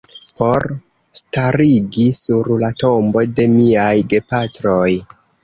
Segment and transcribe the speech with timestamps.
[0.37, 0.63] Por
[1.19, 4.89] starigi sur la tombo de miaj gepatroj.